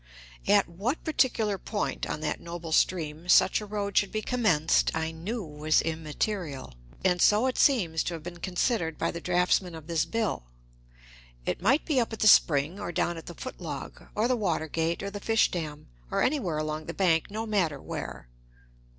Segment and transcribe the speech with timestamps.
[0.47, 5.11] At what particular point on that noble stream such a road should be commenced I
[5.11, 6.73] knew was immaterial,
[7.05, 10.45] and so it seems to have been considered by the draughtsman of this bill.
[11.45, 14.35] It might be up at the spring or down at the foot log, or the
[14.35, 18.27] Watergate, or the fish dam, or anywhere along the bank, no matter where.